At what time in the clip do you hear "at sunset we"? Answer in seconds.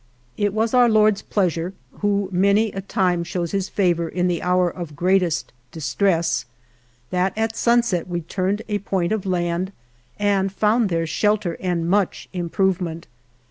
7.37-8.21